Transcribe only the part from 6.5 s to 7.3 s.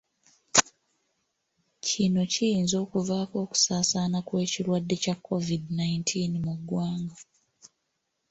ggwanga.